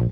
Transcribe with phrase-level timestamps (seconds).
[0.00, 0.06] Hello,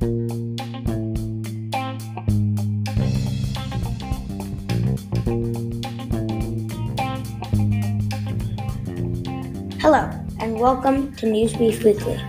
[10.41, 12.21] and welcome to Newsbrief Weekly.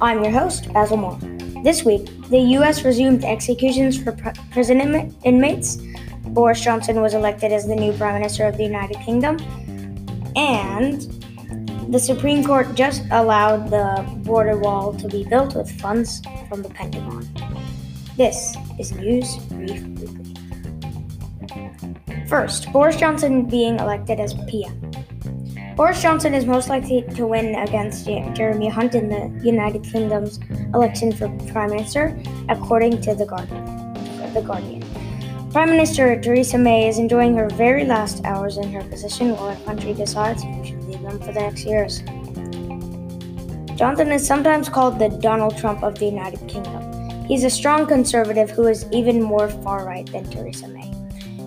[0.00, 1.16] I'm your host, Basil Moore.
[1.62, 2.84] This week, the U.S.
[2.84, 5.78] resumed executions for pr- prison Im- inmates.
[6.26, 9.36] Boris Johnson was elected as the new Prime Minister of the United Kingdom.
[10.34, 11.17] And
[11.88, 16.68] the Supreme Court just allowed the border wall to be built with funds from the
[16.68, 17.26] Pentagon.
[18.16, 20.34] This is News Brief Weekly.
[22.28, 24.78] First, Boris Johnson being elected as PM.
[25.76, 30.40] Boris Johnson is most likely to win against Jeremy Hunt in the United Kingdom's
[30.74, 33.64] election for Prime Minister, according to the Guardian.
[34.34, 34.87] The Guardian.
[35.52, 39.64] Prime Minister Theresa May is enjoying her very last hours in her position while her
[39.64, 42.00] country decides who should lead them for the next years.
[43.78, 47.24] Johnson is sometimes called the Donald Trump of the United Kingdom.
[47.24, 50.92] He's a strong conservative who is even more far right than Theresa May.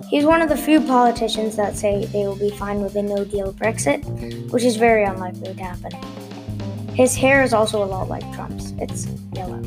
[0.10, 3.24] He's one of the few politicians that say they will be fine with a no
[3.24, 4.04] deal Brexit,
[4.52, 5.92] which is very unlikely to happen.
[6.96, 9.62] His hair is also a lot like Trump's, it's yellow.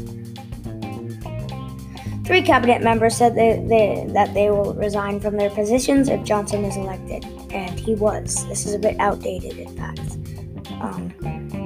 [2.25, 6.65] Three cabinet members said they, they, that they will resign from their positions if Johnson
[6.65, 8.47] is elected, and he was.
[8.49, 10.01] This is a bit outdated, in fact.
[10.81, 11.13] Um,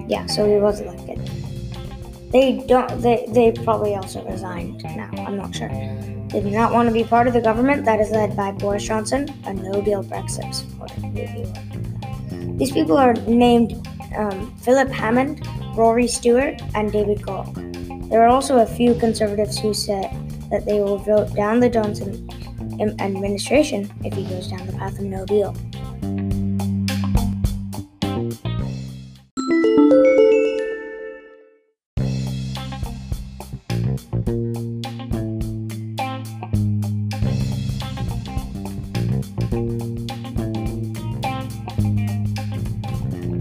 [0.09, 1.19] yeah, so he was elected.
[2.33, 3.01] They don't.
[3.01, 5.11] They they probably also resigned now.
[5.19, 5.69] I'm not sure.
[5.69, 8.85] They do not want to be part of the government that is led by Boris
[8.85, 11.01] Johnson, a no deal Brexit supporter.
[12.59, 18.11] These people are named um, Philip Hammond, Rory Stewart, and David Gauke.
[18.11, 20.11] There are also a few conservatives who said
[20.51, 22.29] that they will vote down the Johnson
[23.01, 25.55] administration if he goes down the path of no deal.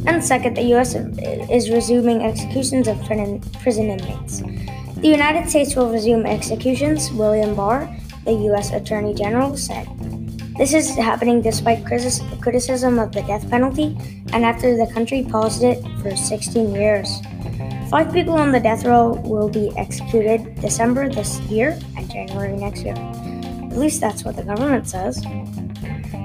[0.08, 0.96] And second, the U.S.
[0.96, 4.42] is resuming executions of prison inmates.
[5.02, 7.88] The United States will resume executions, William Barr,
[8.26, 8.72] the U.S.
[8.72, 9.88] Attorney General, said.
[10.58, 13.96] This is happening despite criticism of the death penalty
[14.34, 17.22] and after the country paused it for 16 years.
[17.92, 22.84] Five people on the death row will be executed December this year and January next
[22.84, 22.96] year.
[22.96, 25.24] At least that's what the government says.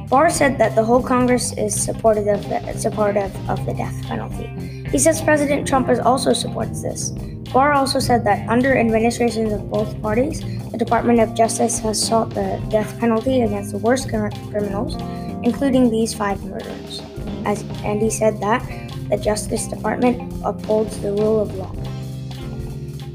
[0.08, 4.48] Barr said that the whole Congress is supportive of the, supportive of the death penalty.
[4.88, 7.12] He says President Trump also supports this.
[7.52, 10.40] Barr also said that under administrations of both parties,
[10.70, 14.96] the Department of Justice has sought the death penalty against the worst criminals,
[15.44, 17.02] including these five murderers.
[17.44, 18.62] As, Andy said that
[19.10, 21.74] the Justice Department upholds the rule of law.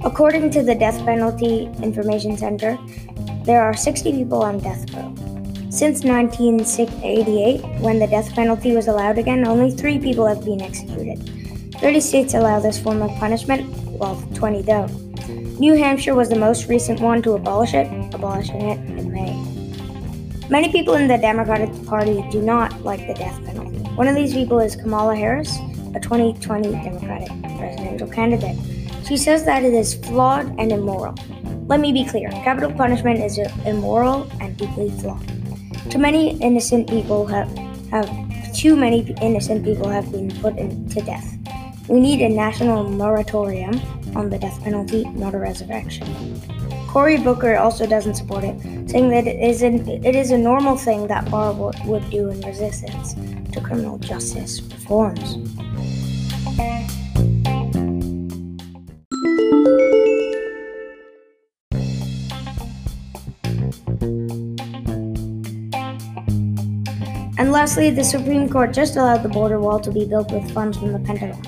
[0.06, 2.78] According to the Death Penalty Information Center,
[3.44, 5.16] there are 60 people on death row.
[5.72, 11.18] Since 1988, when the death penalty was allowed again, only three people have been executed.
[11.82, 15.60] 30 states allow this form of punishment, while 20 don't.
[15.60, 19.58] New Hampshire was the most recent one to abolish it, abolishing it in May.
[20.50, 23.80] Many people in the Democratic Party do not like the death penalty.
[23.96, 25.58] One of these people is Kamala Harris,
[25.94, 28.58] a 2020 Democratic presidential candidate.
[29.06, 31.16] She says that it is flawed and immoral.
[31.68, 35.26] Let me be clear capital punishment is immoral and deeply flawed.
[35.92, 37.50] Too many innocent people have,
[37.90, 38.08] have
[38.54, 41.37] too many innocent people have been put in, to death.
[41.88, 43.80] We need a national moratorium
[44.16, 46.08] on the death penalty, not a resurrection.
[46.88, 48.60] Cory Booker also doesn't support it,
[48.90, 52.42] saying that it is, an, it is a normal thing that Barr would do in
[52.42, 53.14] resistance
[53.54, 55.38] to criminal justice reforms.
[67.38, 70.76] And lastly, the Supreme Court just allowed the border wall to be built with funds
[70.76, 71.40] from the Pentagon.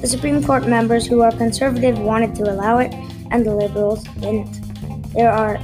[0.00, 2.94] The Supreme Court members who are conservative wanted to allow it,
[3.32, 4.52] and the liberals didn't.
[5.14, 5.58] There are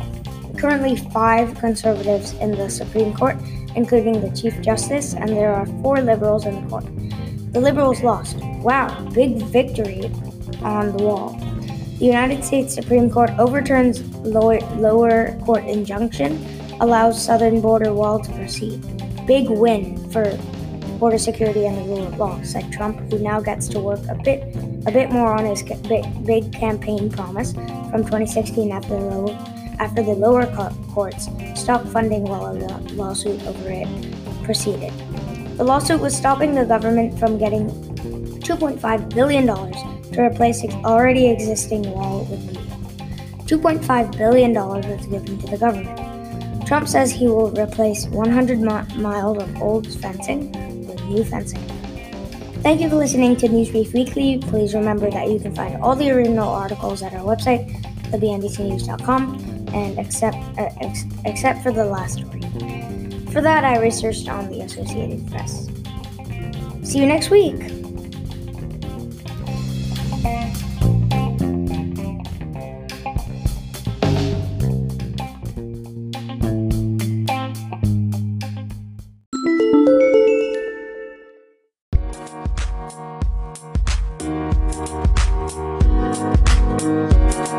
[0.56, 3.36] currently five conservatives in the Supreme Court,
[3.76, 6.84] including the Chief Justice, and there are four liberals in the court.
[7.52, 8.36] The liberals lost.
[8.62, 10.10] Wow, big victory
[10.60, 11.38] on the wall.
[12.00, 16.44] The United States Supreme Court overturns lower, lower court injunction,
[16.81, 18.84] allows southern border wall to proceed
[19.28, 20.25] big win for
[20.98, 24.14] border security and the rule of law, said Trump, who now gets to work a
[24.16, 24.42] bit
[24.86, 29.32] a bit more on his big, big campaign promise from 2016 after the,
[29.78, 30.46] after the lower
[30.94, 32.56] courts stopped funding while a
[32.94, 33.86] lawsuit over it
[34.44, 34.92] proceeded.
[35.58, 37.69] The lawsuit was stopping the government from getting
[38.40, 42.40] $2.5 billion to replace its already existing wall with
[43.48, 45.97] new $2.5 billion was given to the government.
[46.69, 50.53] Trump says he will replace 100 mi- miles of old fencing
[50.87, 51.67] with new fencing.
[52.62, 54.37] Thank you for listening to Newsbrief Weekly.
[54.37, 57.73] Please remember that you can find all the original articles at our website,
[58.11, 62.43] thebnbcnews.com, and except uh, ex- except for the last story.
[63.32, 65.70] For that, I researched on the Associated Press.
[66.82, 67.77] See you next week.
[82.90, 83.23] Thank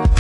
[0.08, 0.19] you.